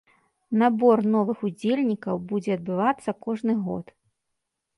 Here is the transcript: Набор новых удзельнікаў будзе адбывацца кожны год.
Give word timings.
Набор 0.61 1.03
новых 1.15 1.43
удзельнікаў 1.47 2.15
будзе 2.33 2.51
адбывацца 2.57 3.09
кожны 3.27 3.53
год. 3.69 3.85